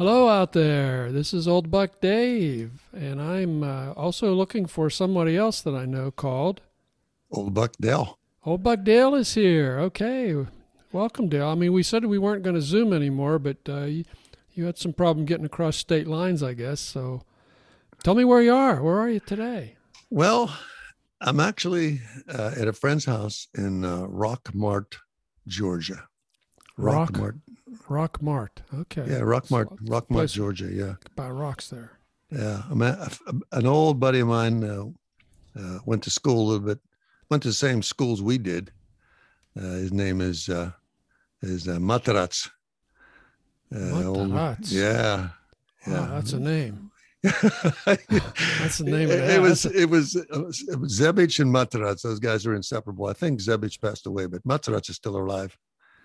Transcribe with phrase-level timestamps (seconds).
[0.00, 1.12] Hello out there.
[1.12, 5.84] This is Old Buck Dave, and I'm uh, also looking for somebody else that I
[5.84, 6.62] know called
[7.30, 8.18] Old Buck Dale.
[8.46, 9.78] Old Buck Dale is here.
[9.78, 10.34] Okay,
[10.90, 11.48] welcome, Dale.
[11.48, 14.04] I mean, we said we weren't going to Zoom anymore, but uh, you,
[14.54, 16.80] you had some problem getting across state lines, I guess.
[16.80, 17.20] So,
[18.02, 18.82] tell me where you are.
[18.82, 19.76] Where are you today?
[20.08, 20.56] Well,
[21.20, 24.48] I'm actually uh, at a friend's house in uh, Rock
[25.46, 26.08] Georgia.
[26.78, 27.20] Rockmart.
[27.20, 27.34] Rock.
[27.88, 28.50] Rockmart.
[28.74, 29.04] Okay.
[29.06, 30.70] Yeah, Rockmart, Rock Mart, Georgia.
[30.72, 30.94] Yeah.
[31.16, 31.92] By rocks there.
[32.30, 32.62] Yeah,
[33.52, 34.84] an old buddy of mine uh,
[35.58, 36.78] uh, went to school a little bit,
[37.28, 38.70] went to the same schools we did.
[39.58, 40.70] Uh, his name is uh,
[41.42, 42.48] is uh, Matarazz.
[43.74, 44.30] Uh, old,
[44.66, 45.30] yeah.
[45.86, 46.90] Yeah, wow, that's a name.
[47.22, 50.30] that's the name it, it was it was it
[50.80, 52.02] was Zebich and Matarazz.
[52.02, 53.06] Those guys are inseparable.
[53.06, 55.56] I think Zebich passed away, but Matarazz is still alive.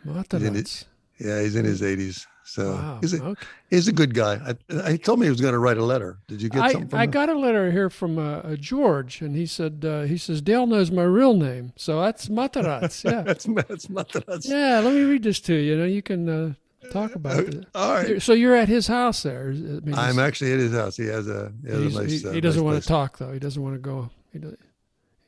[0.05, 0.85] Matarazz.
[1.17, 2.25] Yeah, he's in his 80s.
[2.47, 3.45] So wow, he's, a, okay.
[3.71, 4.35] he's a good guy.
[4.35, 6.19] I, I told me he was going to write a letter.
[6.27, 6.97] Did you get I, something?
[6.97, 10.67] I got a letter here from uh, George, and he said uh, he says Dale
[10.67, 13.03] knows my real name, so that's Matarazz.
[13.03, 14.47] Yeah, that's that's Matarazz.
[14.47, 15.71] Yeah, let me read this to you.
[15.71, 16.53] You know, you can uh,
[16.91, 17.65] talk about uh, it.
[17.73, 18.21] All right.
[18.21, 19.47] So you're at his house there.
[19.49, 20.95] I mean, I'm actually at his house.
[20.95, 22.11] He has a, he has a nice.
[22.11, 22.83] He, he uh, doesn't nice want place.
[22.83, 23.33] to talk though.
[23.33, 24.11] He doesn't want to go.
[24.31, 24.39] He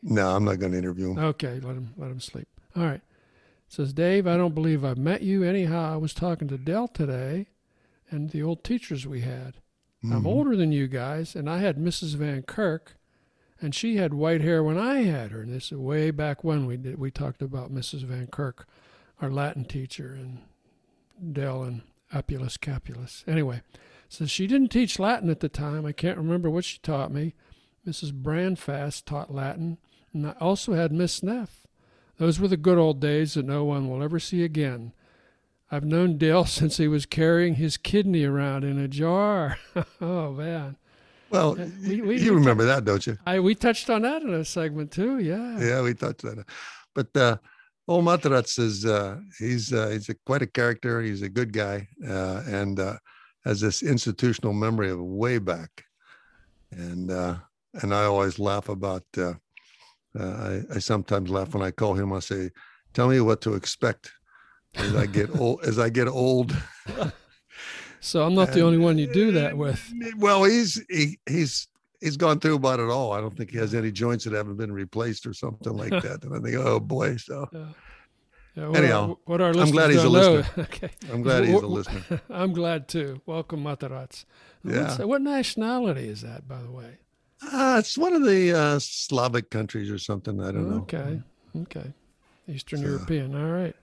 [0.04, 1.18] no, I'm not going to interview him.
[1.18, 2.48] Okay, let him let him sleep.
[2.76, 3.02] All right
[3.68, 5.44] says, Dave, I don't believe I've met you.
[5.44, 7.48] Anyhow, I was talking to Dell today
[8.10, 9.56] and the old teachers we had.
[10.04, 10.14] Mm-hmm.
[10.14, 12.16] I'm older than you guys, and I had Mrs.
[12.16, 12.98] Van Kirk,
[13.60, 15.42] and she had white hair when I had her.
[15.42, 17.00] And this is way back when we did.
[17.00, 18.04] We talked about Mrs.
[18.04, 18.68] Van Kirk,
[19.22, 20.40] our Latin teacher, and
[21.34, 21.82] Dell and
[22.14, 23.23] Apulus Capulus.
[23.28, 23.62] Anyway,
[24.08, 25.86] says she didn't teach Latin at the time.
[25.86, 27.34] I can't remember what she taught me.
[27.86, 28.12] Mrs.
[28.12, 29.78] Brandfast taught Latin,
[30.14, 31.67] and I also had Miss Neff.
[32.18, 34.94] Those were the good old days that no one will ever see again.
[35.72, 39.58] I've known Dale since he was carrying his kidney around in a jar.
[40.02, 40.78] oh man.
[41.30, 41.55] Well,
[41.86, 43.17] we, we, you remember that, don't you?
[43.26, 45.20] I we touched on that in a segment too.
[45.20, 45.60] Yeah.
[45.60, 46.45] Yeah, we touched on it.
[46.95, 47.38] But uh,
[47.88, 51.02] old Matarazz is uh, he's uh, he's a, quite a character.
[51.02, 52.98] He's a good guy, uh, and uh,
[53.44, 55.84] has this institutional memory of way back.
[56.72, 57.36] And uh,
[57.82, 59.04] and I always laugh about
[60.20, 62.14] uh, I, I, sometimes laugh when I call him.
[62.14, 62.52] I say,
[62.94, 64.11] "Tell me what to expect
[64.76, 66.55] as I get old." As I get old.
[68.00, 69.94] so I'm not and, the only one you do that with.
[70.17, 71.67] Well, he's he, he's
[72.02, 73.11] he's gone through about it all.
[73.14, 76.23] I don't think he has any joints that haven't been replaced or something like that.
[76.23, 77.48] and I think, oh boy, so.
[77.52, 77.66] Yeah.
[78.55, 80.64] Yeah, what Anyhow, our, what our I'm glad he's a listener.
[80.64, 80.89] okay.
[81.14, 82.22] I'm glad he's a listener.
[82.28, 83.22] I'm glad too.
[83.28, 84.26] Welcome, Matarazz.
[84.64, 85.04] Yeah.
[85.04, 86.98] what nationality is that, by the way?
[87.42, 90.42] Uh, it's one of the uh, Slavic countries or something.
[90.42, 90.77] I don't know.
[90.77, 91.21] Okay.
[91.64, 91.93] Okay.
[92.48, 93.36] Eastern so, European.
[93.36, 93.75] All right.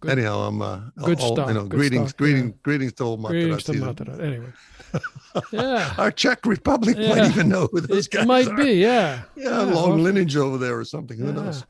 [0.00, 0.18] Good.
[0.18, 1.48] Anyhow, I'm uh, good all, stuff.
[1.48, 2.62] You know, good greetings, stuff, greetings, yeah.
[2.62, 3.66] greetings to old Matarazz.
[3.66, 4.24] Greetings to.
[4.24, 4.52] Anyway.
[5.52, 5.94] yeah.
[5.96, 7.08] Our Czech Republic yeah.
[7.14, 8.56] might even know who those it guys might are.
[8.56, 9.22] be, yeah.
[9.36, 11.18] Yeah, yeah long well, lineage over there or something.
[11.18, 11.64] Who knows?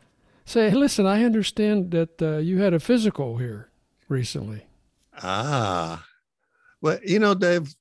[0.44, 3.70] Say, listen, I understand that uh, you had a physical here
[4.08, 4.64] recently.
[5.22, 6.04] Ah,
[6.80, 7.74] well, you know, Dave,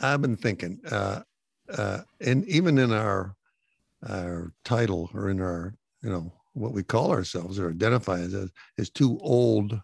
[0.00, 1.20] I've been thinking, uh,
[1.76, 3.34] uh, and even in our
[4.08, 8.34] our title or in our you know what we call ourselves or identify as
[8.76, 9.80] is two old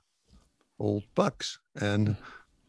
[0.78, 1.58] old bucks.
[1.80, 2.16] And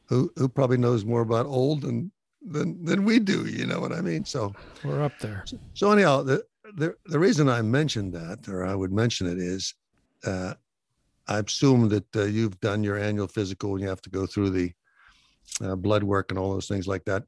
[0.06, 2.12] who who probably knows more about old than
[2.42, 4.26] than than we do you know what i mean?
[4.26, 5.44] So we're up there.
[5.46, 6.44] So, so anyhow the,
[6.76, 9.74] the the reason i mentioned that or i would mention it is
[10.26, 10.54] uh,
[11.28, 14.52] i assume that uh, you've done your annual physical and you have to go through
[14.52, 14.72] the
[15.62, 17.24] uh, blood work and all those things like that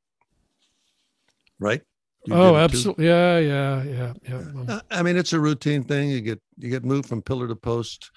[1.60, 1.82] right
[2.26, 3.06] you oh, absolutely.
[3.06, 4.44] Yeah, yeah, yeah, yeah.
[4.68, 6.10] Uh, I mean, it's a routine thing.
[6.10, 8.12] You get you get moved from pillar to post.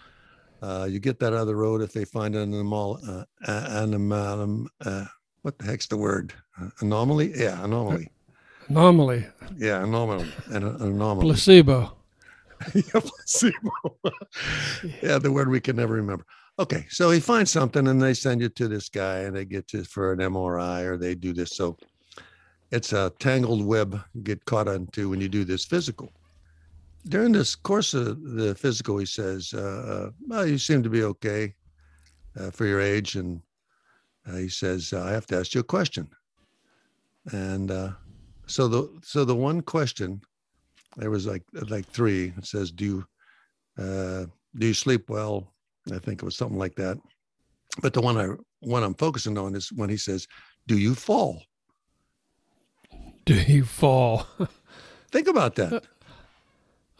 [0.60, 5.04] Uh, you get that other road if they find an animal, uh, animal, uh,
[5.42, 6.32] what the heck's the word?
[6.60, 7.32] Uh, anomaly?
[7.34, 8.08] Yeah, anomaly.
[8.68, 9.26] Anomaly.
[9.56, 10.30] Yeah, anomaly.
[10.46, 11.26] An, an anomaly.
[11.26, 11.96] Placebo.
[12.74, 13.72] yeah, placebo.
[15.02, 16.24] yeah, the word we can never remember.
[16.60, 19.72] Okay, so he finds something and they send you to this guy and they get
[19.72, 21.56] you for an MRI or they do this.
[21.56, 21.76] So
[22.72, 26.10] it's a tangled web you get caught onto when you do this physical.
[27.06, 31.04] During this course of the physical, he says, uh, uh well, you seem to be
[31.04, 31.54] okay
[32.38, 33.16] uh, for your age.
[33.16, 33.42] And
[34.26, 36.08] uh, he says, I have to ask you a question.
[37.32, 37.90] And uh,
[38.46, 40.20] so the so the one question,
[40.96, 42.32] there was like like three.
[42.36, 43.06] It says, "Do you
[43.78, 44.26] uh,
[44.56, 45.52] do you sleep well?"
[45.92, 46.98] I think it was something like that.
[47.80, 50.26] But the one I one I'm focusing on is when he says,
[50.66, 51.42] "Do you fall?"
[53.24, 54.26] Do you fall?
[55.10, 55.72] Think about that.
[55.74, 55.80] Uh,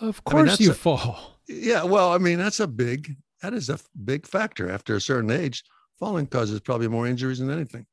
[0.01, 1.39] of course I mean, you a, fall.
[1.49, 4.71] Yeah, well, I mean, that's a big that is a big factor.
[4.71, 5.65] After a certain age,
[5.99, 7.87] falling causes probably more injuries than anything.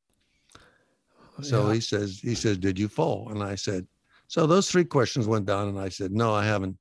[1.41, 1.73] So Yeah.
[1.75, 3.29] he says, he says, did you fall?
[3.29, 3.87] And I said,
[4.27, 6.77] so those three questions went down, and I said, no, I haven't,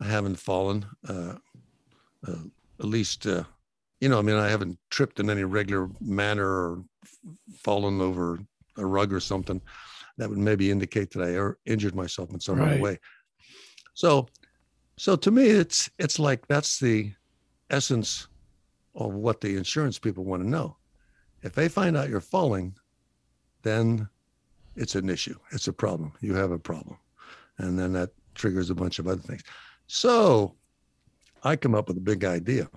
[0.00, 0.86] I haven't fallen.
[1.06, 1.34] Uh,
[2.26, 2.44] uh,
[2.78, 3.42] at least, uh,
[4.00, 7.18] you know, I mean, I haven't tripped in any regular manner or f-
[7.58, 8.38] fallen over
[8.76, 9.60] a rug or something.
[10.18, 12.80] That would maybe indicate that I er- injured myself in some other Right.
[12.80, 12.98] way.
[13.94, 14.26] So,
[14.98, 17.12] so to me, it's it's like that's the
[17.70, 18.28] essence
[18.94, 20.76] of what the insurance people want to know.
[21.42, 22.74] If they find out you're falling,
[23.62, 24.08] then
[24.74, 25.38] it's an issue.
[25.52, 26.12] It's a problem.
[26.20, 26.98] You have a problem.
[27.58, 29.42] And then that triggers a bunch of other things.
[29.86, 30.56] So
[31.42, 32.68] I come up with a big idea.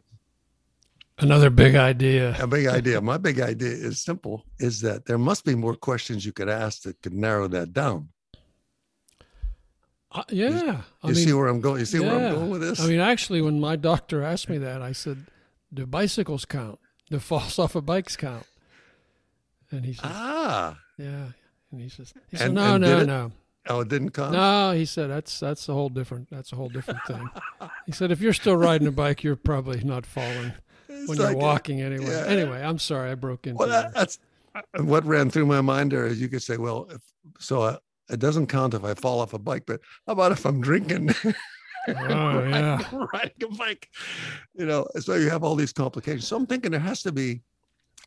[1.21, 2.35] Another big idea.
[2.39, 2.99] A big idea.
[2.99, 6.81] My big idea is simple is that there must be more questions you could ask
[6.81, 8.09] that could narrow that down.
[10.11, 10.81] Uh, yeah.
[11.03, 11.79] I You mean, see where I'm going?
[11.79, 12.81] You see where I'm going with this?
[12.81, 15.27] I mean, actually, when my doctor asked me that, I said,
[15.73, 16.79] "Do bicycles count?
[17.09, 18.45] Do falls off of bikes count?"
[19.69, 21.27] And he says, ah, "Yeah."
[21.71, 23.05] And he says, "He said, And- no, and no, it?
[23.05, 23.31] no,
[23.69, 24.33] oh, it didn't come?
[24.33, 26.29] no." He said, "That's that's a whole different.
[26.29, 27.29] That's a whole different thing."
[27.85, 30.53] he said, "If you're still riding a bike, you're probably not falling
[31.07, 32.25] when you're walking anyway." yeah.
[32.25, 33.57] Anyway, I'm sorry, I broke into.
[33.57, 34.19] Well, that, that's
[34.55, 37.01] uh, what ran through my mind there is you could say, well, if,
[37.39, 37.77] so uh,
[38.09, 41.11] it doesn't count if I fall off a bike, but how about if I'm drinking?
[41.87, 42.81] oh yeah.
[43.13, 43.89] riding a bike,
[44.55, 46.27] you know, so you have all these complications.
[46.27, 47.41] So I'm thinking there has to be,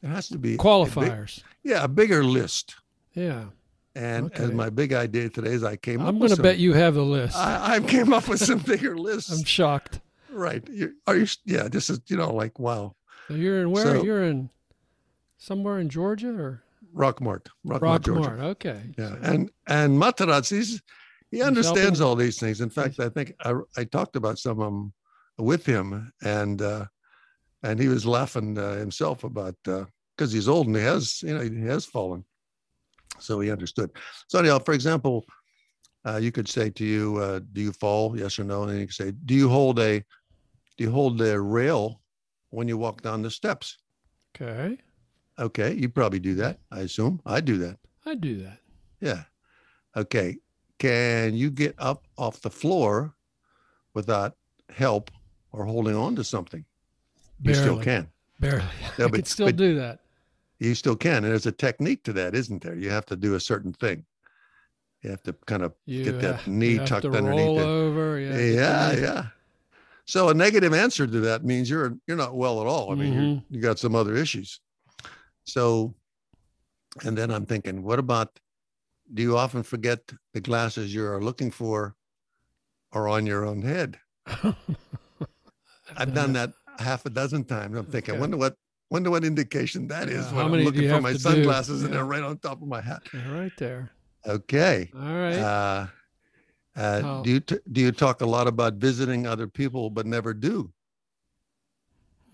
[0.02, 1.42] there has to be a big- Qualifiers.
[1.62, 2.76] yeah, a bigger list.
[3.14, 3.44] Yeah.
[3.96, 4.44] And Okay.
[4.44, 6.94] and my big idea today is I came up I'm going to bet you have
[6.94, 7.36] the list.
[7.36, 9.30] I, I came up with some bigger lists.
[9.30, 10.00] I'm shocked.
[10.34, 10.66] Right.
[10.70, 11.26] You, are you?
[11.44, 11.68] Yeah.
[11.68, 12.94] This is you know like wow.
[13.28, 13.84] So you're in where?
[13.84, 14.50] So- you're in
[15.38, 16.62] somewhere in Georgia or
[16.94, 18.44] Rockmart, Rockmart, Georgia.
[18.54, 18.80] Okay.
[18.98, 20.82] Yeah, So- and and Materazzi's
[21.30, 22.60] he understands all these things.
[22.60, 24.92] In fact, I think I I talked about some of them
[25.38, 26.86] with him, and uh,
[27.62, 31.42] and he was laughing uh, himself about because he's old and he has you know
[31.42, 32.24] he has fallen,
[33.18, 33.90] so he understood.
[34.28, 35.24] So anyhow, for example,
[36.06, 38.16] uh, you could say to you, uh, "Do you fall?
[38.16, 40.04] Yes or no?" And you could say, "Do you hold a
[40.78, 42.00] you hold the rail
[42.50, 43.78] when you walk down the steps?"
[44.40, 44.78] okay.
[45.36, 46.60] Okay, you probably do that.
[46.70, 47.78] I assume I do that.
[48.06, 48.58] I do that.
[49.00, 49.24] Yeah.
[49.96, 50.36] Okay.
[50.78, 53.14] Can you get up off the floor
[53.94, 54.36] without
[54.70, 55.10] help
[55.50, 56.64] or holding on to something?
[57.40, 57.58] Barely.
[57.58, 58.08] You still can.
[58.38, 58.62] Barely.
[58.98, 59.98] I but- can still but- do that.
[60.60, 61.16] You still can.
[61.24, 62.76] And there's a technique to that, isn't there?
[62.76, 64.04] You have to do a certain thing.
[65.02, 67.40] You have to kind of You get that ha- knee you have tucked to underneath
[67.44, 67.64] roll it.
[67.64, 68.20] over.
[68.20, 68.36] Yeah.
[68.38, 69.26] yeah, yeah.
[70.06, 72.92] So a negative answer to that means you're you're not well at all.
[72.92, 73.44] I mean, Mhm.
[73.50, 74.60] you got some other issues.
[75.44, 75.94] So,
[77.04, 78.38] and then I'm thinking, what about?
[79.12, 80.00] Do you often forget
[80.32, 81.94] the glasses you are looking for,
[82.92, 83.98] are on your own head?
[85.96, 87.76] I've done that half a dozen times.
[87.76, 88.20] I'm thinking, Okay.
[88.20, 88.56] wonder what
[88.90, 91.22] wonder what indication that is Yeah, when I'm looking for my to do?
[91.22, 91.96] sunglasses and Yeah.
[91.98, 93.02] they're right on top of my hat.
[93.12, 93.90] Yeah, right there.
[94.26, 94.90] Okay.
[94.94, 95.38] All right.
[95.38, 95.86] Uh,
[96.76, 100.06] uh, How- do you t- do you talk a lot about visiting other people but
[100.06, 100.72] never do?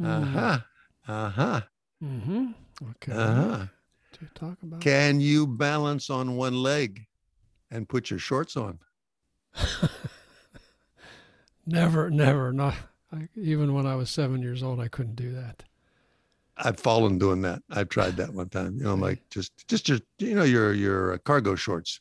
[0.02, 0.58] Uh huh.
[1.06, 1.60] Uh huh.
[2.02, 2.46] Mm-hmm.
[2.90, 3.12] Okay.
[3.12, 3.66] Uh huh.
[4.12, 4.81] To talk about.
[4.81, 7.06] Can you balance on one leg
[7.70, 8.78] and put your shorts on?
[11.66, 12.52] Never, never.
[12.52, 12.75] Not
[13.12, 15.62] I, even when I was seven years old, I couldn't do that.
[16.56, 17.62] I've fallen doing that.
[17.70, 18.76] I've tried that one time.
[18.76, 22.00] You know, like just just your you know your your uh, cargo shorts,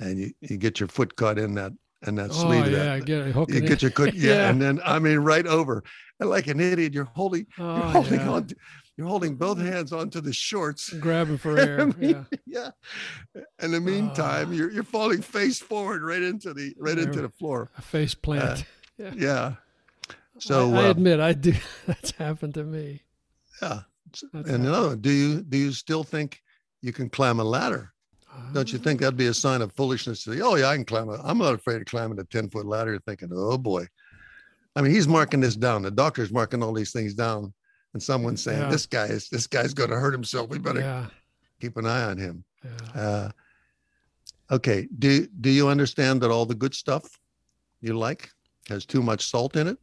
[0.00, 2.66] and you you get your foot caught in that and that Oh sleeve.
[2.72, 3.04] yeah, that.
[3.04, 4.50] get it, hook you it get your cook, yeah, Yeah.
[4.50, 5.84] and then I mean right over,
[6.18, 8.30] and like an idiot, you're holding you're Oh, holding yeah.
[8.30, 8.56] on, to,
[8.96, 10.90] you're holding both hands onto the shorts.
[10.94, 11.76] Grabbing for air.
[11.86, 12.70] the mean- Yeah.
[13.34, 13.42] yeah.
[13.62, 14.52] In the meantime, Ah.
[14.52, 17.70] you're you're falling face forward right into the right into the floor.
[17.78, 18.64] A face plant.
[18.98, 19.54] Yeah.
[20.38, 21.52] So I, I uh, admit I do.
[21.86, 23.02] That's happened to me.
[23.60, 23.80] yeah.
[24.06, 24.66] That's And happened.
[24.66, 26.40] another one, do you do you still think
[26.82, 27.92] you can climb a ladder?
[28.52, 30.84] Don't you think that'd be a sign of foolishness to say, oh yeah, I can
[30.84, 31.20] climb it.
[31.22, 33.86] I'm not afraid of climbing a 10 foot ladder, thinking, oh boy.
[34.76, 35.82] I mean, he's marking this down.
[35.82, 37.52] The doctor's marking all these things down.
[37.92, 38.68] And someone's saying, Yeah.
[38.70, 40.48] this guy is this guy's gonna hurt himself.
[40.48, 41.06] We better Yeah.
[41.60, 42.44] keep an eye on him.
[42.64, 43.00] Yeah.
[43.00, 43.30] Uh,
[44.52, 44.86] okay.
[44.98, 47.18] Do do you understand that all the good stuff
[47.80, 48.30] you like
[48.68, 49.78] has too much salt in it?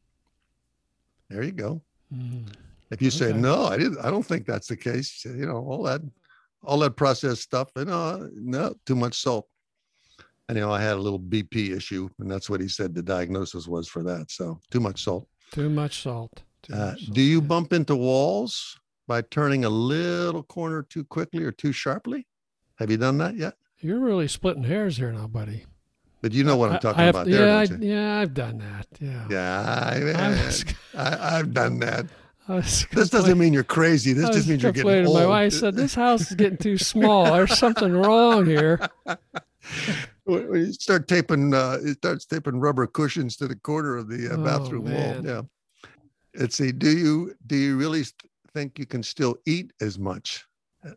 [1.29, 1.81] There you go.
[2.13, 2.45] Mm.
[2.91, 3.97] If you say no, I didn't.
[3.99, 5.25] I don't think that's the case.
[5.25, 5.99] You know, all that,
[6.63, 7.69] all that processed stuff.
[7.77, 9.47] You know, no, too much salt.
[10.49, 13.03] And you know, I had a little BP issue, and that's what he said the
[13.03, 14.31] diagnosis was for that.
[14.31, 15.27] So too much salt.
[15.51, 16.43] Too much salt.
[16.63, 17.47] Too Uh, much salt, do you yeah.
[17.47, 22.25] bump into walls by turning a little corner too quickly or too sharply?
[22.75, 23.55] Have you done that yet?
[23.79, 25.65] You're really splitting hairs here now, buddy.
[26.21, 28.87] But you know what I'm talking I have- about yeah, I, yeah, I've done that.
[28.99, 29.27] Yeah.
[29.29, 30.63] Yeah, I
[30.97, 32.05] I, I, I've done that.
[32.47, 34.13] This doesn't mean you're crazy.
[34.13, 35.17] This just means you're getting old.
[35.17, 37.25] My wife said, "This house is getting too small.
[37.25, 38.79] There's something wrong here."
[40.23, 44.33] when you start taping, uh, it starts taping rubber cushions to the corner of the
[44.33, 45.25] uh, bathroom oh, wall.
[45.25, 45.41] Yeah.
[46.35, 46.71] Let's see.
[46.71, 48.03] Do you do you really
[48.53, 50.45] think you can still eat as much?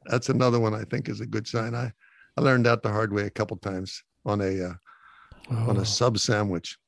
[0.06, 1.74] That's another one I think is a good sign.
[1.74, 1.92] I
[2.36, 4.72] I learned that the hard way a couple times on a uh,
[5.50, 5.70] oh.
[5.70, 5.84] on a oh.
[5.84, 6.78] sub sandwich.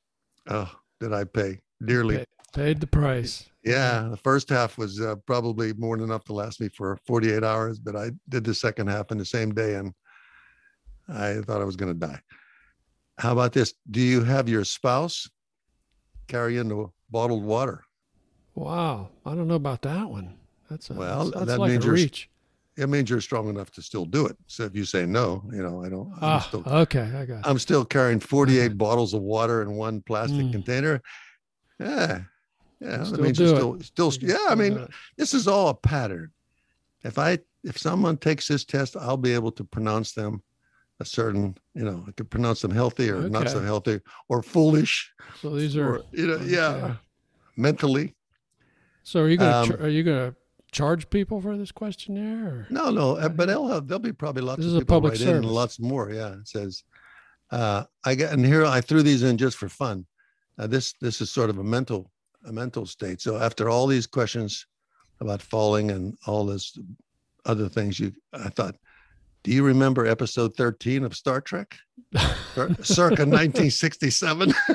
[0.49, 2.25] Oh, did I pay dearly?
[2.53, 3.49] Paid the price.
[3.63, 7.43] Yeah, the first half was uh, probably more than enough to last me for 48
[7.43, 9.93] hours, but I did the second half in the same day, and
[11.07, 12.19] I thought I was going to die.
[13.17, 13.73] How about this?
[13.89, 15.29] Do you have your spouse
[16.27, 17.83] carry in the bottled water?
[18.55, 20.35] Wow, I don't know about that one.
[20.69, 21.93] That's a, well, that's, that's that like means you're.
[21.93, 22.29] Reach.
[22.75, 24.35] It means you're strong enough to still do it.
[24.47, 26.11] So if you say no, you know, I don't.
[26.13, 27.47] I'm ah, still, okay, I got.
[27.47, 30.51] I'm still carrying 48 bottles of water in one plastic mm.
[30.51, 30.99] container.
[31.79, 32.21] Yeah,
[32.79, 33.03] yeah.
[33.03, 34.29] Still that means do you're still, still.
[34.29, 34.87] Yeah, I mean,
[35.17, 36.31] this is all a pattern.
[37.03, 40.41] If I if someone takes this test, I'll be able to pronounce them
[40.99, 43.29] a certain, you know, I could pronounce them healthy or okay.
[43.29, 43.99] not so healthy
[44.29, 45.11] or foolish.
[45.41, 46.95] So these are, or, you know, yeah,
[47.57, 48.15] mentally.
[49.03, 50.35] So are you going to um, are you to
[50.71, 52.47] charge people for this questionnaire?
[52.47, 52.67] Or?
[52.69, 55.43] No, no, uh, but they'll have, there'll be probably lots this of people write service.
[55.43, 56.11] in lots more.
[56.11, 56.83] Yeah, it says,
[57.51, 60.05] uh, I get, and here I threw these in just for fun.
[60.57, 62.11] Uh, this this is sort of a mental
[62.45, 63.21] a mental state.
[63.21, 64.65] So after all these questions
[65.19, 66.77] about falling and all this
[67.45, 68.75] other things, you I thought,
[69.43, 71.75] do you remember episode 13 of Star Trek?
[72.81, 74.53] Circa 1967.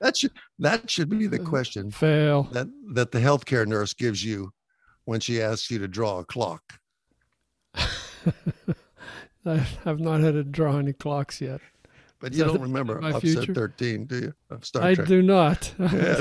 [0.00, 1.90] that should that should be the question.
[1.90, 2.44] Fail.
[2.52, 4.52] That that the healthcare nurse gives you
[5.04, 6.74] when she asks you to draw a clock.
[9.44, 11.60] I have not had to draw any clocks yet.
[12.22, 13.52] But you don't remember episode future?
[13.52, 14.34] 13, do you?
[14.48, 15.08] Of Star I Trek?
[15.08, 15.74] do not.
[15.78, 16.20] yeah.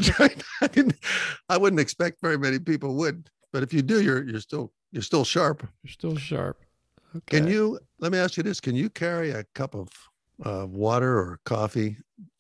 [1.49, 5.03] I, wouldn't expect very many people would, but if you do, you're you're still you're
[5.03, 5.61] still sharp.
[5.83, 6.59] You're still sharp.
[7.15, 7.37] Okay.
[7.37, 7.79] Can you?
[7.99, 9.89] Let me ask you this: Can you carry a cup of
[10.43, 11.97] uh, water or coffee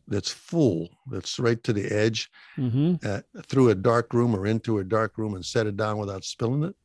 [0.07, 2.95] that's full, that's right to the edge, mm-hmm.
[3.07, 6.23] uh, through a dark room or into a dark room and set it down without
[6.23, 6.75] spilling it?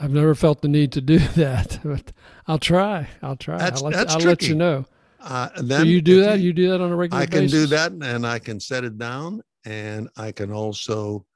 [0.00, 2.10] I've never felt the need to do that, but
[2.48, 3.06] I'll try.
[3.22, 3.58] I'll try.
[3.58, 4.46] That's, I'll, let, that's I'll tricky.
[4.46, 4.86] let you know.
[5.22, 6.38] Uh, then so you do that?
[6.38, 7.52] You, you, do that on a regular I can basis?
[7.52, 11.26] do that and I can set it down and I can also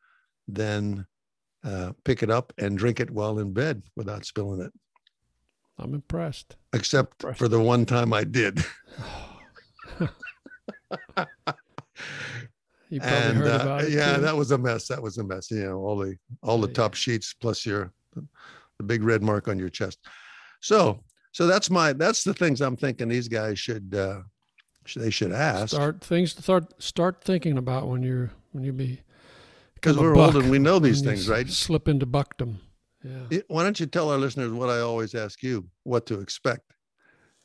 [0.48, 1.06] then
[1.64, 4.72] uh, pick it up and drink it while in bed without spilling it.
[5.78, 6.56] I'm impressed.
[6.72, 7.38] Except impressed.
[7.38, 8.64] for the one time I did.
[12.90, 13.90] you probably and heard uh, about it.
[13.92, 14.22] yeah, too.
[14.22, 14.86] that was a mess.
[14.88, 15.50] That was a mess.
[15.50, 16.74] You know, all the all the Yeah.
[16.74, 19.98] top sheets plus your the big red mark on your chest.
[20.60, 21.00] So
[21.34, 24.20] so that's my that's the things I'm thinking these guys should uh
[24.96, 29.00] they should ask start things to start start thinking about when you're when you be
[29.74, 31.46] because we're old and we know these things, right?
[31.50, 32.58] Slip into buckdom.
[33.02, 33.26] Yeah.
[33.30, 36.72] It- Why don't you tell our listeners what I always ask you, what to expect?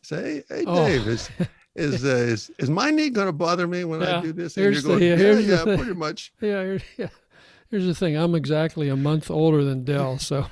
[0.04, 0.88] Say, hey, hey Oh.
[0.88, 1.30] Dave, is
[1.76, 4.56] is, uh, is is my knee going to bother me when I do this?
[4.56, 6.32] And here's you're going, yeah, yeah, here's the yeah, pretty much.
[6.42, 7.10] Yeah, yeah.
[7.70, 8.16] Here's the thing.
[8.16, 10.46] I'm exactly a month older than Dell, so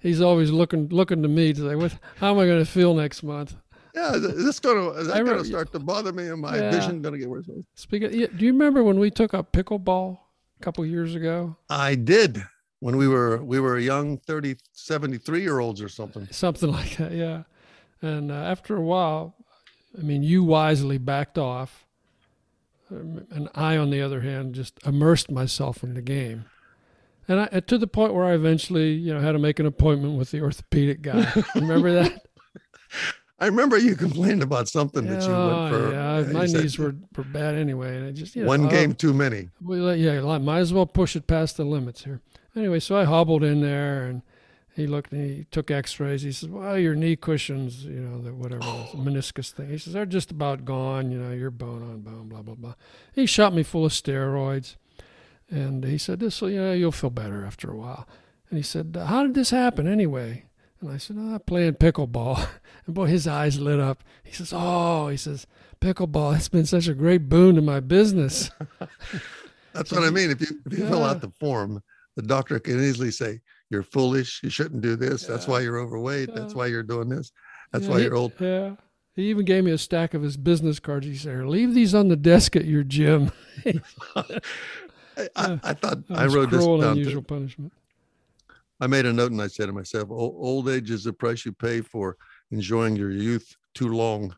[0.00, 1.98] he's always looking looking to me to say, "What?
[2.16, 3.54] How am I going to feel next month?"
[3.94, 6.28] Yeah, is is this going to is that going to start to bother me?
[6.28, 6.70] And my Yeah.
[6.70, 7.46] vision going to get worse?
[7.74, 10.18] Speaking, do you remember when we took up pickleball
[10.60, 11.56] a couple years ago?
[11.70, 12.42] I did
[12.80, 16.26] when we were we were young 30 73 year olds or something.
[16.30, 17.42] Something like that, yeah.
[18.00, 19.34] And uh, after a while,
[19.98, 21.84] I mean, you wisely backed off,
[22.90, 26.44] um, and I, on the other hand, just immersed myself in the game.
[27.28, 29.66] And I, uh, to the point where I eventually, you know, had to make an
[29.66, 31.30] appointment with the orthopedic guy.
[31.54, 32.24] Remember that?
[33.40, 35.92] I remember you complained about something that you Oh, went for.
[35.92, 38.48] yeah, uh, you my said knees were, were bad anyway, and I just you know,
[38.48, 39.50] one I- game too many.
[39.62, 42.20] We let, yeah, like, might as well push it past the limits here.
[42.56, 44.22] Anyway, so I hobbled in there, and
[44.74, 45.12] he looked.
[45.12, 46.22] and He took X-rays.
[46.22, 49.78] He says, "Well, your knee cushions, you know, the whatever it is, meniscus thing." He
[49.78, 51.12] says they're just about gone.
[51.12, 52.28] You know, you're bone on bone.
[52.28, 52.74] Blah blah blah.
[53.12, 54.74] He shot me full of steroids,
[55.50, 58.06] and he said, "This, will, you know, you'll feel better after a while."
[58.50, 60.44] And he said, "How did this happen anyway?"
[60.80, 62.46] And I said, oh, "I'm playing pickleball."
[62.86, 64.02] And boy, his eyes lit up.
[64.24, 65.46] He says, "Oh," he says,
[65.80, 66.36] "Pickleball.
[66.36, 68.50] It's been such a great boon to my business."
[69.74, 70.30] That's what I mean.
[70.30, 71.82] If you if you fill out the form,
[72.16, 73.40] the doctor can easily say
[73.70, 74.40] you're foolish.
[74.42, 75.24] You shouldn't do this.
[75.26, 76.34] That's why you're overweight.
[76.34, 77.30] That's why you're doing this.
[77.72, 78.32] That's Yeah, why he- you're old.
[78.40, 78.76] Yeah.
[79.14, 81.04] He even gave me a stack of his business cards.
[81.06, 83.32] He said, "Leave these on the desk at your gym."
[85.18, 86.82] I, I, I thought I wrote this down.
[86.84, 87.72] unusual punishment.
[88.80, 91.52] I made a note and I said to myself, "Old age is the price you
[91.52, 92.16] pay for
[92.50, 94.34] enjoying your youth too long.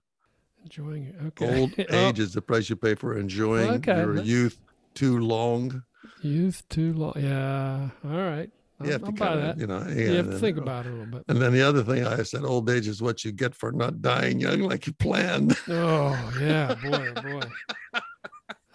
[0.64, 1.16] Enjoying it.
[1.28, 1.60] Okay.
[1.60, 4.58] Old Oh, age is the price you pay for enjoying Okay, your youth
[4.94, 5.82] too long."
[6.22, 7.12] Youth too long.
[7.16, 7.90] Yeah.
[8.04, 8.50] All right.
[8.82, 9.58] You have I'll to buy kind that.
[9.58, 11.24] you know, you have to think uh, about it a little bit.
[11.28, 14.00] And then the other thing I said, old age is what you get for not
[14.00, 15.54] dying young like you planned.
[15.68, 18.00] Oh yeah, boy, oh, boy.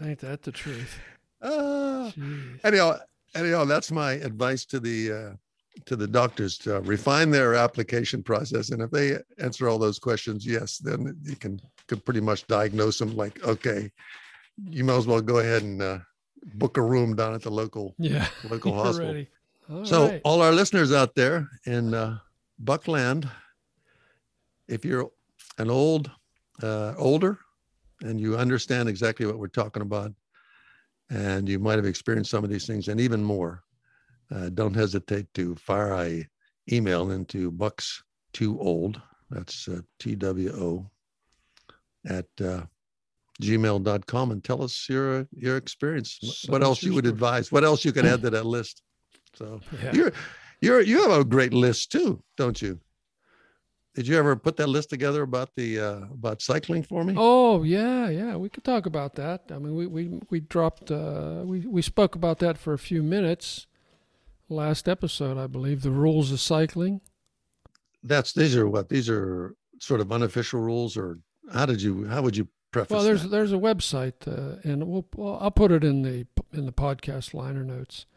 [0.04, 1.00] Ain't that the truth?
[1.46, 2.12] Ah.
[2.64, 2.98] Anyhow,
[3.36, 5.34] anyhow, that's my advice to the uh,
[5.86, 8.70] to the doctors to refine their application process.
[8.72, 12.98] And if they answer all those questions, yes, then you can could pretty much diagnose
[13.00, 13.16] them.
[13.16, 13.92] Like, okay,
[14.70, 16.00] you might as well go ahead and uh,
[16.56, 18.28] book a room down at the local Yeah.
[18.50, 19.26] local hospital.
[19.70, 20.22] All so right.
[20.24, 22.20] all our listeners out there in uh,
[22.60, 23.28] Buckland,
[24.68, 25.10] if you're
[25.58, 26.10] an old
[26.62, 27.40] uh, older
[28.02, 30.12] and you understand exactly what we're talking about,
[31.10, 33.64] and you might have experienced some of these things and even more,
[34.34, 36.28] uh, don't hesitate to fire a
[36.72, 39.02] email into bucks two old.
[39.30, 40.90] That's uh, T W O
[42.08, 42.62] at uh,
[43.42, 46.20] gmail.com and tell us your your experience.
[46.22, 47.14] Send what else you would story.
[47.14, 47.52] advise?
[47.52, 48.82] What else you could add to that list?
[49.34, 49.94] So yeah.
[49.94, 50.12] you're
[50.62, 52.80] you're you have a great list too, don't you?
[53.96, 57.14] Did you ever put that list together about the uh, about cycling for me?
[57.18, 58.36] Oh yeah, yeah.
[58.36, 59.44] We could talk about that.
[59.50, 60.92] I mean, we we we dropped.
[60.92, 63.68] Uh, we we spoke about that for a few minutes.
[64.50, 67.00] Last episode, I believe, the rules of cycling.
[68.04, 71.20] That's these are what these are sort of unofficial rules, or
[71.54, 72.94] how did you how would you preface?
[72.94, 73.30] Well, there's that?
[73.30, 77.34] there's a website, uh, and we'll, well I'll put it in the in the podcast
[77.34, 78.08] liner notes.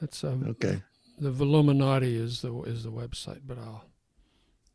[0.00, 0.82] That's um, okay,
[1.18, 3.84] the Velominati is the is the website, but I'll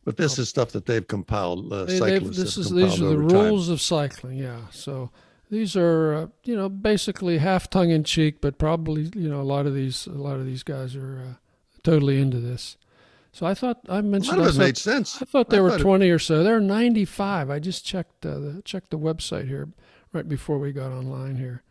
[0.06, 1.72] but this is stuff that they've compiled.
[1.72, 1.86] Uh.
[1.86, 3.46] They- cyclists this is these are the over time.
[3.46, 4.38] rules of cycling.
[4.38, 5.10] Yeah, so
[5.50, 9.44] these are uh, you know basically half tongue in cheek, but probably you know a
[9.44, 11.34] lot of these a lot of these guys are uh,
[11.84, 12.78] totally into this.
[13.32, 15.22] So I thought I mentioned lot of I it thought- made sense.
[15.22, 16.44] I thought there I were thought it- 20 or so.
[16.44, 17.50] There are 95.
[17.50, 19.70] I just checked uh, the checked the website here
[20.12, 21.64] right before we got online here.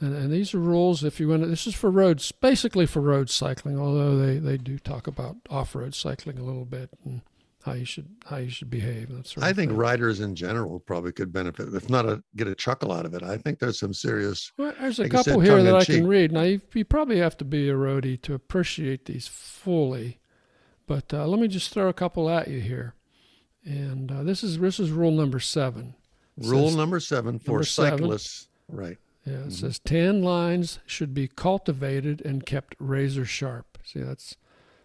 [0.00, 3.00] And, and these are rules if you want to, this is for roads basically for
[3.00, 7.20] road cycling although they, they do talk about off-road cycling a little bit and
[7.64, 9.78] how you should how you should behave that sort I think thing.
[9.78, 13.22] riders in general probably could benefit, if not a, get a chuckle out of it.
[13.22, 14.50] I think there's some serious.
[14.58, 16.32] Well, there's a like you said, couple here that I can read.
[16.32, 20.18] Now, you, you probably have to be a roadie to appreciate these fully,
[20.86, 22.94] but uh, let me just throw a couple at you here.
[23.64, 25.94] And uh, this is this is rule number seven.
[26.38, 27.98] It Rule says- number seven for number seven.
[28.00, 28.96] cyclists, right?
[29.24, 29.52] Yeah, it Mhm.
[29.52, 33.78] says tan lines should be cultivated and kept razor sharp.
[33.84, 34.36] See, that's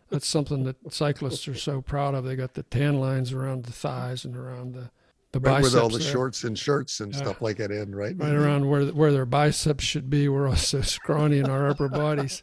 [0.09, 2.23] that's something that cyclists are so proud of.
[2.25, 4.89] They got the tan lines around the thighs and around the
[5.33, 6.11] the Right biceps with all the there.
[6.11, 7.19] shorts and shirts and Yeah.
[7.19, 8.15] stuff like that in, right?
[8.17, 10.29] right around where where their biceps should be.
[10.29, 12.41] We're all so scrawny in our upper bodies.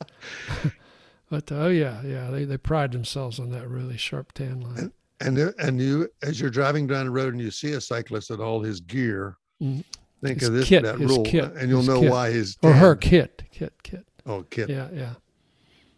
[1.30, 4.92] but oh yeah, yeah, they they pride themselves on that really sharp tan line.
[5.20, 8.30] And there- and you, as you're driving down the road and you see a cyclist
[8.30, 9.84] in all his gear, Mm.
[10.22, 12.10] think His of this kit, that rule, kit, and you'll know kit.
[12.10, 14.04] why his Or her kit, kit, kit.
[14.26, 14.68] Oh, kit.
[14.68, 15.14] Yeah, yeah.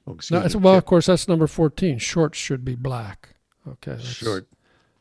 [0.07, 1.99] Oh, No, me, well, of course, that's number fourteen.
[1.99, 3.31] Shorts should be black.
[3.67, 4.47] Okay, short.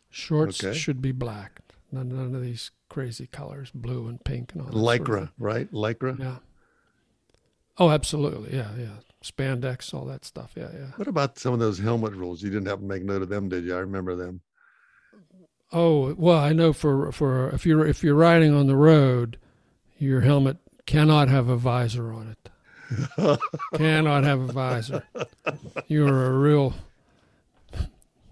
[0.09, 0.75] Shorts Okay.
[0.77, 1.61] should be black.
[1.91, 4.75] None, none of these crazy colors, blue and pink and all that.
[4.75, 5.71] Lycra, Sort of right?
[5.71, 6.17] Lycra.
[6.19, 6.37] yeah.
[7.77, 8.55] Oh, absolutely.
[8.55, 8.87] Yeah, yeah.
[9.23, 10.53] Spandex, all that stuff.
[10.55, 10.91] Yeah, yeah.
[10.95, 12.41] What about some of those helmet rules?
[12.41, 13.75] You didn't have to make note of them, did you?
[13.75, 14.41] I remember them.
[15.71, 19.37] Oh well, I know for for if you're if you're riding on the road,
[19.97, 22.44] your helmet cannot have a visor on it.
[23.75, 25.03] Cannot have a visor.
[25.87, 26.73] You're a real,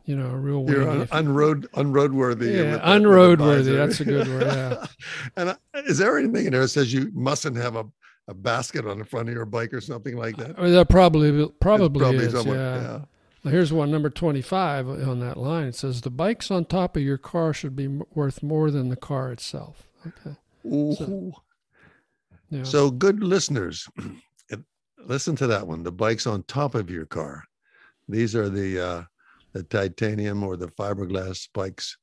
[0.06, 0.66] you know, a real.
[0.70, 1.68] You're un- you- unroadworthy.
[1.74, 2.56] unroadworthy.
[2.56, 3.76] yeah, unroadworthy.
[3.76, 4.42] That's a good word.
[4.48, 4.86] Yeah.
[5.38, 7.86] and I, is there anything in there that says you mustn't have a,
[8.28, 10.58] a basket on the front of your bike or something like that?
[10.60, 12.34] Or that probably It's probably, is.
[12.34, 13.00] somewhat- yeah.
[13.46, 15.68] Now, here's one number 25 uh, on that line.
[15.68, 18.88] It says the bikes on top of your car should be m- worth more than
[18.88, 19.84] the car itself.
[20.08, 20.38] Okay.
[20.66, 21.34] Ooh.
[22.50, 22.64] Yeah.
[22.64, 23.90] So, good listeners,
[25.06, 25.84] listen to that one.
[25.84, 27.44] The bikes on top of your car.
[28.10, 29.04] These are the uh,
[29.54, 31.98] the titanium or the fiberglass bikes.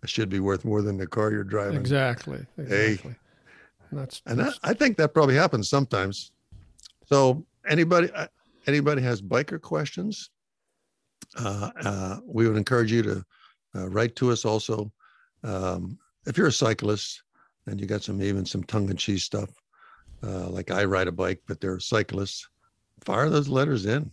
[0.00, 1.76] That should be worth more than the car you're driving.
[1.80, 2.44] exactly.
[2.58, 3.14] Exactly.
[3.90, 6.30] And that's, And I, that's- I think that probably happens sometimes.
[7.06, 8.26] So, anybody uh,
[8.66, 10.30] anybody has biker questions?
[11.38, 13.24] Uh, uh, we would encourage you to
[13.76, 14.44] uh, write to us.
[14.44, 14.92] Also,
[15.42, 17.22] um, if you're a cyclist
[17.66, 19.50] and you got some even some tongue-in-cheek stuff,
[20.24, 22.48] uh, like I ride a bike, but they're cyclists,
[23.04, 24.10] fire those letters in.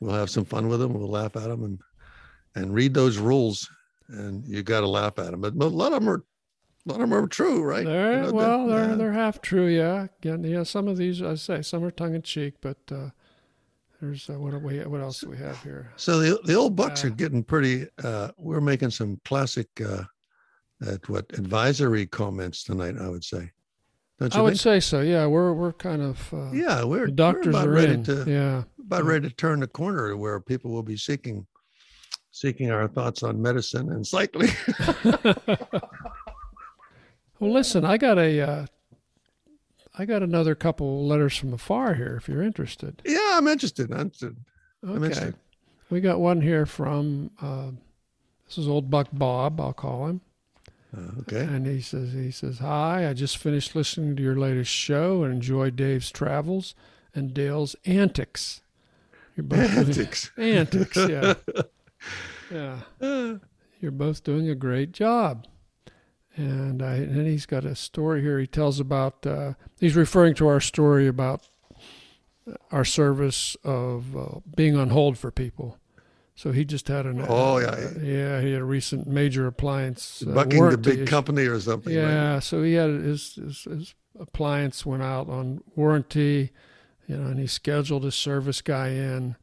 [0.00, 0.94] We'll have some fun with them.
[0.94, 1.78] We'll laugh at them and
[2.54, 3.70] and read those rules.
[4.08, 5.40] And you got to laugh at them.
[5.42, 6.24] But a lot of them are
[6.86, 7.84] a lot of them are true, right?
[7.84, 8.94] They're, know, that- well, they're yeah.
[8.94, 10.06] they're half true, yeah.
[10.20, 10.62] Again, yeah.
[10.62, 13.10] Some of these, I say, some are tongue in cheek, but uh,
[14.00, 15.92] there's uh, what we what else do we have here?
[15.96, 17.86] So the the old bucks are Uh, getting pretty.
[18.02, 20.04] Uh, we're making some classic, uh,
[20.86, 22.94] at what advisory comments tonight.
[22.98, 23.50] I would say.
[24.18, 24.60] Don't you I would think?
[24.60, 25.00] say so.
[25.00, 28.04] Yeah, we're we're kind of uh, yeah, we're, the doctors we're about are ready in.
[28.04, 31.46] to yeah, about ready to turn the corner where people will be seeking
[32.30, 34.50] seeking our thoughts on medicine and cycling.
[37.40, 38.66] Well, listen, I got a, uh,
[39.96, 42.16] I got another couple letters from afar here.
[42.16, 43.92] If you're interested, yeah, I'm interested.
[43.92, 44.36] I'm interested.
[44.82, 45.06] I'm okay.
[45.06, 45.34] interested.
[45.90, 47.70] We got one here from uh,
[48.46, 49.60] this is old Buck Bob.
[49.60, 50.20] I'll call him,
[51.20, 51.40] okay.
[51.42, 53.08] and he says he says hi.
[53.08, 56.74] I just finished listening to your latest show and enjoyed Dave's travels
[57.14, 58.62] and Dale's antics.
[59.36, 60.30] You're both doing- Antics.
[60.38, 61.34] antics, yeah,
[62.52, 62.78] yeah.
[63.00, 63.34] Uh,
[63.80, 65.46] You're both doing a great job.
[66.34, 68.38] And, I, and he's got a story here.
[68.38, 71.48] He tells about, uh, he's referring to our story about
[72.70, 75.78] our service of uh, being on hold for people.
[76.38, 77.66] So he just had an, Oh, yeah.
[77.66, 80.22] uh, yeah, he had a recent major appliance.
[80.24, 81.06] uh, bucking the big issue.
[81.06, 81.92] company or something.
[81.92, 82.00] right?
[82.00, 86.52] Yeah, so he had his, his his appliance went out on warranty,
[87.08, 89.34] you know, and he scheduled his service guy in.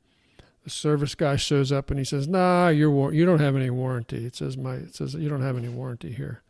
[0.63, 3.69] The service guy shows up and he says, "Nah, you're war- you don't have any
[3.69, 6.43] warranty." It says my it says you don't have any warranty here,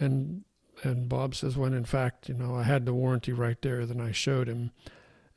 [0.00, 0.42] and
[0.82, 4.00] and Bob says, "When in fact, you know, I had the warranty right there." Then
[4.00, 4.70] I showed him,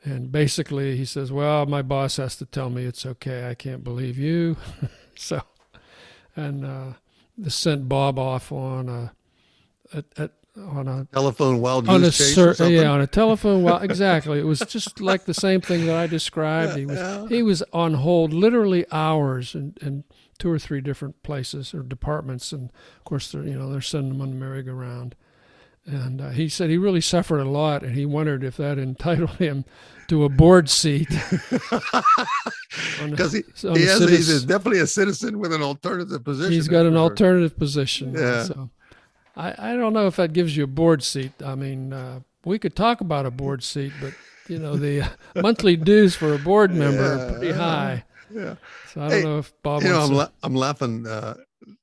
[0.04, 3.50] and basically he says, "Well, my boss has to tell me it's okay.
[3.50, 4.58] I can't believe you."
[5.16, 5.42] so,
[6.36, 6.94] and uh,
[7.38, 9.13] this sent Bob off on a,
[9.94, 13.63] a, a on a Telephone wild on a chase cer- yeah on a telephone.
[13.63, 14.39] Well, exactly.
[14.39, 16.78] It was just like the same thing that I described.
[16.78, 20.04] He was he was on hold literally hours in, in
[20.38, 24.16] two or three different places or departments, and of course they're you know they're sending
[24.16, 25.16] him on the merry-go-round.
[25.86, 29.32] And uh, he said he really suffered a lot, and he wondered if that entitled
[29.32, 29.65] him
[30.08, 31.10] to a board seat.
[33.06, 36.52] Because he, he has, citizen- he's definitely a citizen with an alternative position.
[36.54, 38.13] He's got an alternative position.
[38.13, 38.43] Yeah.
[38.46, 38.69] So
[39.36, 41.34] I, I don't know if that gives you a board seat.
[41.46, 44.13] I mean, uh, we could talk about a board seat, but
[44.48, 45.08] you know the uh,
[45.41, 47.54] monthly dues for a board member are pretty Yeah.
[47.54, 48.04] high.
[48.34, 48.56] Yeah.
[48.91, 51.06] So I don't Hey, know if Bob you know, I'm la- I'm laughing.
[51.06, 51.36] Uh,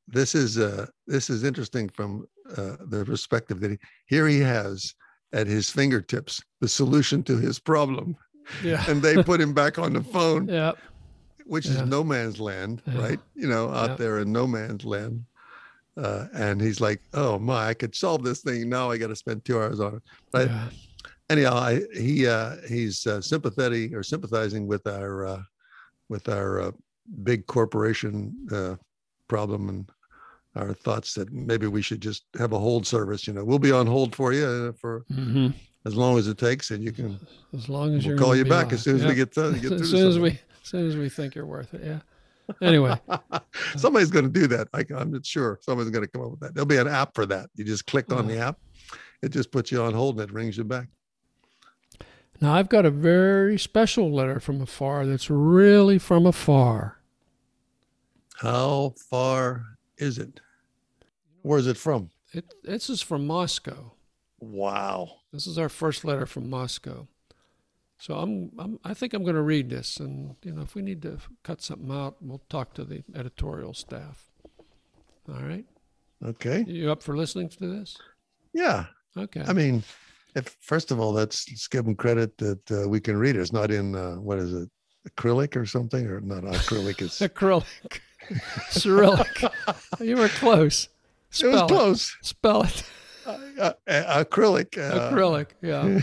[0.09, 4.95] this is uh, this is interesting from uh, the perspective that he, here he has
[5.33, 8.17] at his fingertips the solution to his problem,
[8.63, 10.73] yeah, and they put him back on the phone, yeah,
[11.47, 11.73] which Yeah.
[11.73, 13.01] is no man's land, Yeah.
[13.01, 13.21] right?
[13.35, 15.25] You know, out there in no man's land.
[15.97, 18.69] Uh, and he's like, "Oh my, I could solve this thing.
[18.69, 20.51] Now I got to spend two hours on it." But
[21.29, 25.43] anyhow, I, he uh, he's uh, sympathetic or sympathizing with our uh,
[26.09, 26.71] with our uh,
[27.25, 28.77] big corporation uh,
[29.29, 29.91] problem and
[30.57, 33.27] our thoughts that maybe we should just have a hold service.
[33.27, 35.55] You know, we'll be on hold for you uh, for Mhm.
[35.87, 37.19] as long as it takes, and you can
[37.55, 38.75] As long as we'll call you back on.
[38.75, 39.09] as soon as Yeah.
[39.09, 40.23] we get to get as soon as something.
[40.23, 41.83] we as soon as we think you're worth it.
[41.85, 42.01] Yeah.
[42.61, 42.99] Anyway,
[43.77, 44.67] Somebody's going to do that.
[44.75, 45.61] I, I'm not sure.
[45.63, 46.53] Somebody's going to come up with that.
[46.55, 47.49] There'll be an app for that.
[47.55, 48.59] You just click on the app.
[49.23, 50.89] It just puts you on hold and it rings you back.
[52.41, 55.07] now I've got a very special letter from afar.
[55.07, 56.99] That's really from afar.
[58.39, 60.41] How far is it?
[61.43, 62.11] Where is it from?
[62.33, 63.93] It, this is from Moscow.
[64.41, 65.11] Wow.
[65.33, 67.07] This is our first letter from Moscow.
[67.99, 70.81] So I'm, I'm I think I'm going to read this, and you know, if we
[70.81, 74.31] need to cut something out, we'll talk to the editorial staff.
[75.29, 75.67] All right,
[76.25, 76.65] Okay.
[76.67, 77.99] you up for listening to this?
[78.55, 78.87] Yeah.
[79.17, 79.45] Okay.
[79.47, 79.83] I mean,
[80.35, 83.41] if first of all, let's, let's give them credit that uh, we can read it.
[83.41, 84.71] It's not in uh, what is it,
[85.09, 87.03] acrylic or something, or not acrylic.
[87.03, 88.01] It's acrylic,
[88.71, 89.43] Cyrillic.
[90.01, 90.89] you were close.
[91.31, 91.69] Spell was it.
[91.69, 92.17] close.
[92.23, 92.83] Spell it.
[93.27, 94.77] Uh, uh, uh, acrylic.
[94.79, 95.49] Uh, acrylic.
[95.63, 96.01] Yeah.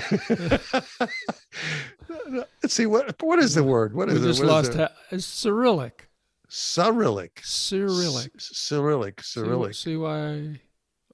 [2.62, 3.94] Let's see what what is the word?
[3.96, 4.28] What we is it?
[4.28, 4.72] just lost.
[4.72, 4.78] it?
[4.78, 6.08] Ha- it's Cyrillic.
[6.50, 7.42] Cyrillic.
[7.44, 8.40] Cyrillic.
[8.40, 9.22] Cyrillic.
[9.24, 9.74] Cyrillic.
[9.74, 10.60] C Y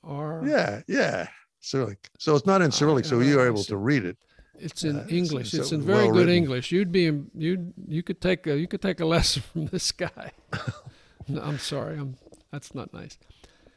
[0.03, 0.43] R.
[0.45, 1.27] Yeah, yeah.
[1.59, 2.09] Cyrillic.
[2.19, 4.17] So it's not in Cyrillic, so you are able to read it.
[4.63, 5.51] It's in Uh, English.
[5.51, 6.35] so- it's in very well good written.
[6.35, 6.71] English.
[6.71, 10.31] You'd be you you could take a you could take a lesson from this guy.
[11.27, 11.97] no, I'm sorry.
[11.97, 12.15] I'm
[12.51, 13.17] that's not nice.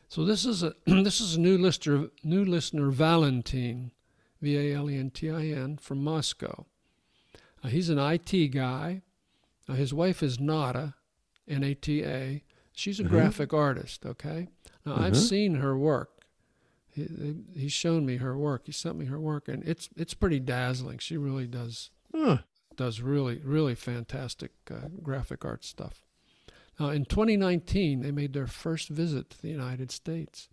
[0.09, 3.90] So this is a this is a new listener new listener Valentin,
[4.40, 6.66] V A L E N T I N from Moscow.
[7.64, 9.03] Uh, he's an IT guy.
[9.68, 10.94] Uh, his wife is Nata,
[11.49, 12.42] N A T A.
[12.72, 13.09] She's a Mhm.
[13.09, 14.05] graphic artist.
[14.07, 14.49] Okay.
[14.85, 15.29] Now I've Mhm.
[15.29, 16.15] seen her work.
[16.97, 18.63] He, he's shown me her work.
[18.67, 20.99] He sent me her work, and it's it's pretty dazzling.
[20.99, 22.39] She really does Huh.
[22.77, 26.03] does really really fantastic uh, graphic art stuff.
[26.81, 30.49] Now in 2019, they made their first visit to the United States,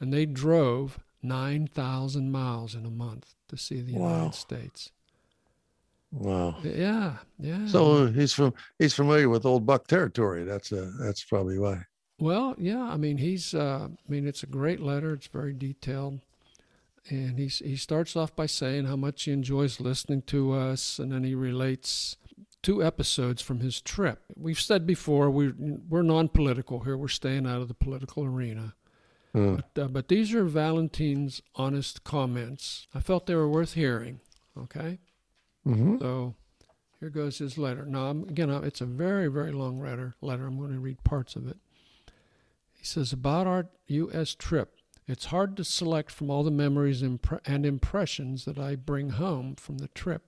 [0.00, 4.08] and they drove 9,000 miles in a month to see the Wow.
[4.08, 4.90] United States.
[6.10, 6.56] Wow.
[6.62, 7.66] Yeah, yeah.
[7.66, 10.44] So uh, he's from he's familiar with old buck territory.
[10.44, 11.84] That's a, that's probably why.
[12.22, 12.84] Well, yeah.
[12.84, 13.52] I mean, he's.
[13.52, 15.12] Uh, I mean, it's a great letter.
[15.12, 16.20] It's very detailed,
[17.10, 21.10] and he he starts off by saying how much he enjoys listening to us, and
[21.10, 22.16] then he relates
[22.62, 24.20] two episodes from his trip.
[24.36, 26.96] We've said before we're we're non-political here.
[26.96, 28.74] We're staying out of the political arena.
[29.34, 32.86] Uh, But, uh, but these are Valentine's honest comments.
[32.94, 34.20] I felt they were worth hearing.
[34.56, 35.00] Okay,
[35.66, 35.98] mhm.
[35.98, 36.36] so
[37.00, 37.84] here goes his letter.
[37.84, 40.14] Now, I'm, again, it's a very, very long letter.
[40.20, 40.46] Letter.
[40.46, 41.56] I'm going to read parts of it.
[42.82, 44.34] He says about our U.S.
[44.34, 44.74] trip.
[45.06, 49.78] It's hard to select from all the memories and impressions that I bring home from
[49.78, 50.22] the trip.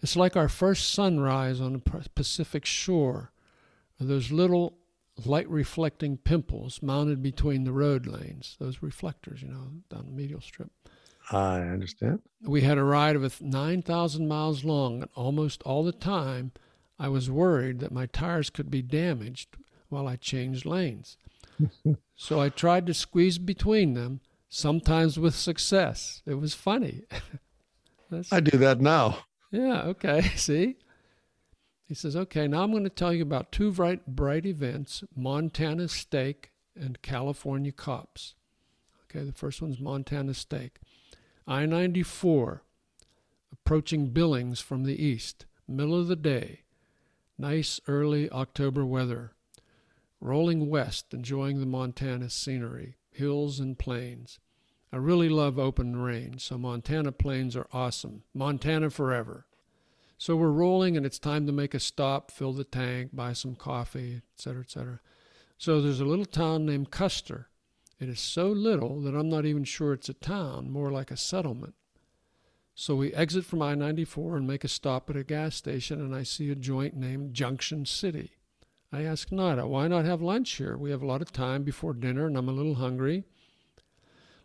[0.00, 1.80] It's like our first sunrise on the
[2.14, 3.32] Pacific shore,
[4.00, 4.78] or those little
[5.24, 10.40] light reflecting pimples mounted between the road lanes, those reflectors, you know, down the medial
[10.40, 10.70] strip.
[11.32, 12.22] I understand.
[12.42, 16.52] We had a ride of 9,000 miles long, and almost all the time
[16.96, 19.56] I was worried that my tires could be damaged
[19.88, 21.16] while I changed lanes.
[22.16, 26.22] so I tried to squeeze between them, sometimes with success.
[26.26, 27.04] It was funny.
[28.32, 29.18] I do that now.
[29.50, 30.22] yeah, okay.
[30.36, 30.76] See?
[31.86, 35.88] He says, okay, now I'm going to tell you about two bright, bright events Montana
[35.88, 38.34] Steak and California Cops.
[39.04, 40.80] Okay, the first one's Montana Steak.
[41.46, 42.62] I 94,
[43.50, 46.60] approaching Billings from the east, middle of the day.
[47.38, 49.32] Nice early October weather.
[50.20, 54.40] Rolling west, enjoying the Montana scenery, hills and plains.
[54.92, 58.24] I really love open range, so Montana plains are awesome.
[58.34, 59.46] Montana forever.
[60.16, 63.54] So we're rolling, and it's time to make a stop, fill the tank, buy some
[63.54, 65.00] coffee, etc., etc.
[65.56, 67.48] So there's a little town named Custer.
[68.00, 71.16] It is so little that I'm not even sure it's a town, more like a
[71.16, 71.74] settlement.
[72.74, 76.14] So we exit from I 94 and make a stop at a gas station, and
[76.14, 78.37] I see a joint named Junction City.
[78.90, 80.76] I ask Nata, why not have lunch here?
[80.76, 83.24] We have a lot of time before dinner, and I'm a little hungry.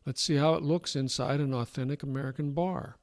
[0.06, 2.98] Let's see how it looks inside an authentic American bar.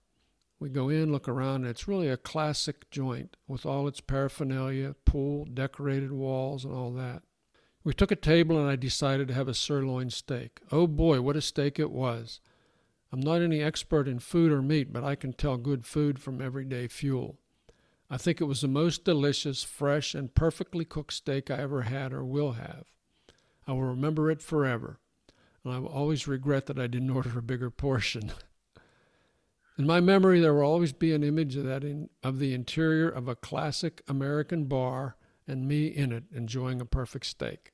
[0.58, 4.94] We go in, look around, and it's really a classic joint with all its paraphernalia,
[5.06, 7.22] pool, decorated walls, and all that.
[7.82, 10.60] We took a table, and I decided to have a sirloin steak.
[10.70, 12.40] Oh boy, what a steak it was!
[13.10, 16.42] I'm not any expert in food or meat, but I can tell good food from
[16.42, 17.39] everyday fuel.
[18.10, 22.12] I think it was the most delicious, fresh, and perfectly cooked steak I ever had
[22.12, 22.86] or will have.
[23.66, 24.98] I will remember it forever,
[25.64, 28.32] and I will always regret that I didn't order a bigger portion.
[29.78, 33.08] In my memory, there will always be an image of that in, of the interior
[33.08, 37.72] of a classic American bar and me in it enjoying a perfect steak.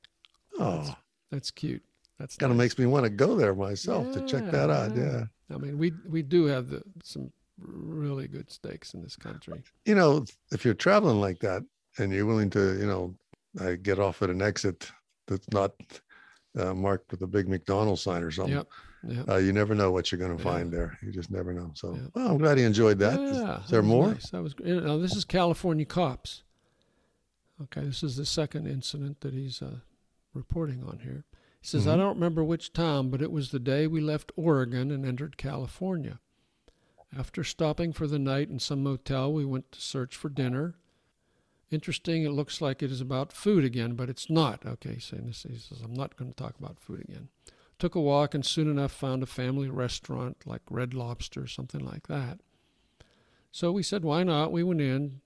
[0.59, 0.97] Oh,
[1.31, 1.83] That's cute.
[2.19, 2.65] That's kind of nice.
[2.65, 4.97] makes me want to go there myself to check that out.
[4.97, 5.57] Yeah, Yeah.
[5.57, 9.63] I mean, we we do have the, some really good steaks in this country.
[9.85, 11.63] You know, if you're traveling like that
[11.99, 13.15] and you're willing to, you know,
[13.61, 14.91] uh, get off at an exit
[15.27, 15.73] that's not
[16.59, 18.69] uh, marked with a big McDonald's sign or something, Yep.
[19.09, 19.29] Yep.
[19.29, 20.51] uh, you never know what you're going to Yeah.
[20.53, 20.99] find there.
[21.03, 21.71] You just never know.
[21.75, 22.07] So, Yeah.
[22.15, 23.19] well, I'm glad he enjoyed that.
[23.21, 24.09] Is- Yeah, is there that was more?
[24.13, 24.31] Nice.
[24.31, 24.83] That was great.
[24.83, 26.43] Now this is California cops.
[27.63, 29.79] Okay, this is the second incident that he's uh,
[30.35, 31.25] reporting on here.
[31.61, 31.99] He says, "I Mhm.
[31.99, 36.21] don't remember which town, but it was the day we left Oregon and entered California.
[37.19, 40.75] After stopping for the night in some motel, we went to search for dinner.
[41.71, 42.25] Interesting.
[42.25, 44.67] It looks like it is about food again, but it's not.
[44.67, 47.29] Okay, so he says, I'm not going to talk about food again.
[47.79, 52.07] Took a walk and soon enough found a family restaurant like Red Lobster, something like
[52.07, 52.41] that.
[53.51, 54.53] So we said, why not?
[54.53, 55.21] We went in,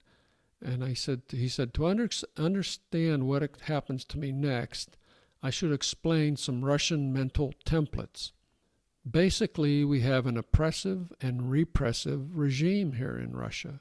[0.65, 4.97] and I said, he said, to under, understand what happens to me next,
[5.43, 8.31] I should explain some Russian mental templates.
[9.11, 13.81] Basically, we have an oppressive and repressive regime here in Russia.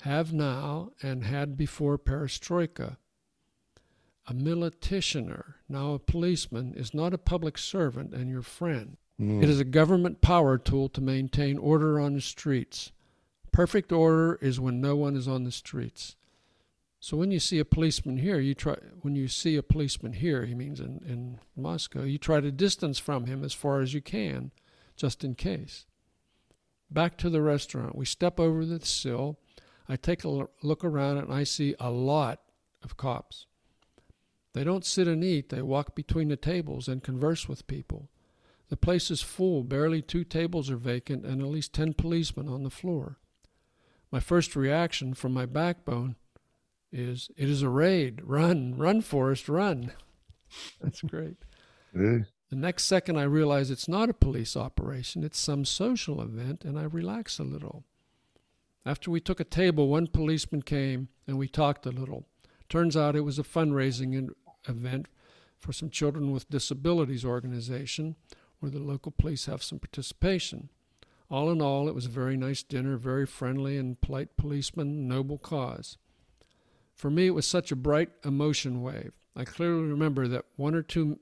[0.00, 2.96] Have now and had before perestroika.
[4.26, 8.96] A militsioner, now a policeman, is not a public servant and your friend.
[9.20, 9.42] Mm.
[9.42, 12.90] It is a government power tool to maintain order on the streets.
[13.52, 16.16] Perfect order is when no one is on the streets.
[17.04, 20.46] So when you see a policeman here, you try when you see a policeman here,
[20.46, 24.00] he means in, in Moscow, you try to distance from him as far as you
[24.00, 24.52] can,
[24.96, 25.84] just in case.
[26.90, 27.94] Back to the restaurant.
[27.94, 29.38] We step over the sill.
[29.86, 32.40] I take a look around and I see a lot
[32.82, 33.44] of cops.
[34.54, 38.08] They don't sit and eat, they walk between the tables and converse with people.
[38.70, 42.62] The place is full, barely two tables are vacant, and at least ten policemen on
[42.62, 43.18] the floor.
[44.10, 46.16] My first reaction from my backbone
[47.00, 48.20] is, It is a raid.
[48.24, 49.92] Run, run, Forrest, run.
[50.80, 51.36] That's great.
[52.50, 56.78] The next second, I realize it's not a police operation, it's some social event, and
[56.78, 57.82] I relax a little.
[58.86, 62.26] After we took a table, one policeman came and we talked a little.
[62.68, 64.30] Turns out it was a fundraising
[64.68, 65.06] event
[65.58, 68.14] for some Children with Disabilities organization
[68.60, 70.68] where the local police have some participation.
[71.30, 75.38] All in all, it was a very nice dinner, very friendly and polite policeman, noble
[75.38, 75.96] cause.
[76.94, 79.12] For me, it was such a bright emotion wave.
[79.36, 81.18] I clearly remember that one or two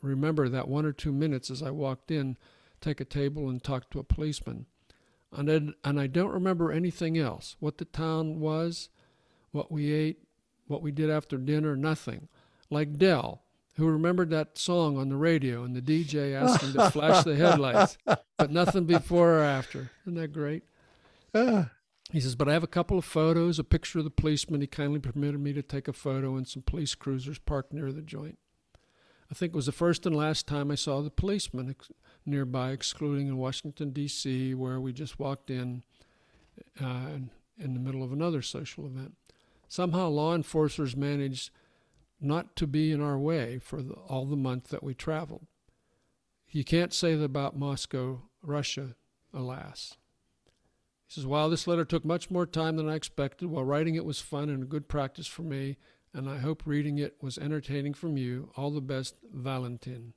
[0.00, 2.36] remember that one or two minutes as I walked in,
[2.80, 4.66] take a table and talk to a policeman.
[5.30, 7.56] And I, and I don't remember anything else.
[7.60, 8.88] What the town was,
[9.50, 10.20] what we ate,
[10.66, 12.28] what we did after dinner, nothing.
[12.70, 13.42] Like Dell,
[13.76, 17.36] who remembered that song on the radio and the DJ asked him to flash the
[17.36, 19.90] headlights, but nothing before or after.
[20.04, 20.62] Isn't that great?
[21.34, 21.70] Ah.
[22.10, 24.62] He says, but I have a couple of photos, a picture of the policeman.
[24.62, 28.00] He kindly permitted me to take a photo and some police cruisers parked near the
[28.00, 28.38] joint.
[29.30, 31.90] I think it was the first and last time I saw the policeman ex-
[32.24, 35.82] nearby, excluding in Washington, D.C., where we just walked in
[36.82, 37.18] uh,
[37.58, 39.14] in the middle of another social event.
[39.68, 41.50] Somehow, law enforcers managed
[42.20, 45.46] not to be in our way for the, all the month that we traveled.
[46.50, 48.94] You can't say that about Moscow, Russia,
[49.34, 49.96] alas.
[51.08, 54.04] He says, While this letter took much more time than I expected, while writing it
[54.04, 55.78] was fun and a good practice for me,
[56.12, 58.50] and I hope reading it was entertaining from you.
[58.56, 60.12] All the best, Valentin.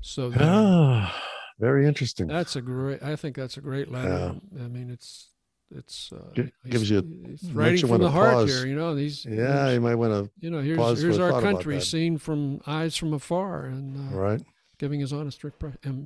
[0.00, 1.14] So ah,
[1.58, 2.28] very interesting.
[2.28, 3.02] That's a great.
[3.02, 4.36] I think that's a great letter.
[4.52, 4.64] Yeah.
[4.64, 5.30] I mean, it's
[5.70, 8.50] it's uh, gives you a, writing from the heart pause.
[8.50, 8.66] here.
[8.66, 9.24] You know these.
[9.24, 10.30] Yeah, you might want to.
[10.40, 14.42] You know, here's here's our country seen from eyes from afar, and uh, right,
[14.78, 15.42] giving his honest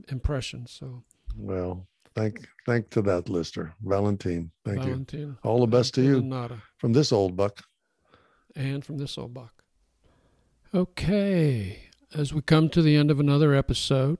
[0.08, 0.66] impression.
[0.66, 1.02] So.
[1.36, 4.50] Well, Thank thank to that listener, Valentine.
[4.64, 5.20] Thank Valentine.
[5.20, 5.36] you.
[5.42, 6.62] All the best to you Nata.
[6.78, 7.62] from this old buck.
[8.54, 9.62] And from this old buck.
[10.74, 14.18] Okay, as we come to the end of another episode,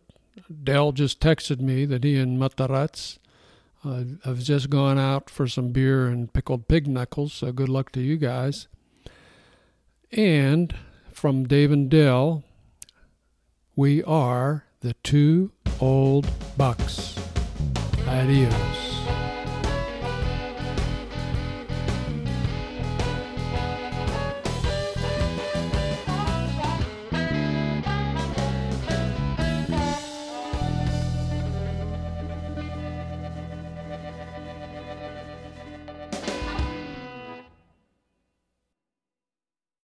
[0.62, 3.18] Dell just texted me that he and Matarazz
[3.84, 7.32] uh, have just gone out for some beer and pickled pig knuckles.
[7.32, 8.68] So good luck to you guys.
[10.10, 10.74] And
[11.10, 12.44] from Dave and Dell,
[13.74, 17.18] we are the two old bucks.
[18.12, 18.91] Adios.